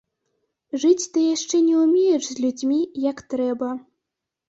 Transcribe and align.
Жыць 0.83 1.09
ты 1.17 1.27
яшчэ 1.35 1.61
не 1.67 1.77
ўмееш 1.83 2.23
з 2.33 2.41
людзьмі, 2.43 2.83
як 3.09 3.27
трэба. 3.37 3.75